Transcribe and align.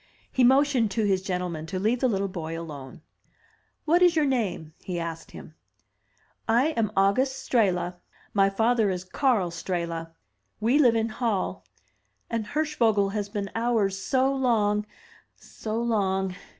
He 0.31 0.43
motioned 0.43 0.89
to 0.97 1.03
his 1.05 1.21
gentlemen 1.21 1.67
to 1.67 1.77
leave 1.77 1.99
the 1.99 2.07
little 2.07 2.27
boy 2.27 2.59
alone. 2.59 3.01
"What 3.85 4.01
is 4.01 4.15
your 4.15 4.25
name?*' 4.25 4.73
he 4.81 4.99
asked 4.99 5.29
him. 5.29 5.53
"I 6.49 6.69
am 6.69 6.91
August 6.97 7.47
Strehla. 7.47 7.97
My 8.33 8.49
father 8.49 8.89
is 8.89 9.03
Karl 9.03 9.51
Strehla. 9.51 10.11
We 10.59 10.79
live 10.79 10.95
in 10.95 11.09
Hall; 11.09 11.65
and 12.31 12.47
Hirschvogel 12.47 13.09
has 13.11 13.29
been 13.29 13.51
ours 13.53 14.01
so 14.03 14.33
long,— 14.33 14.87
so 15.35 15.79
long!' 15.79 16.33